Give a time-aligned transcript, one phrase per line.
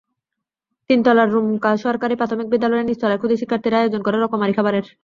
[0.89, 4.85] তিনতলার রুমকা সরকারি প্রাথমিক বিদ্যালয়ের নিচতলায় খুদে শিক্ষার্থীরা আয়োজন করে রকমারি খাবারের।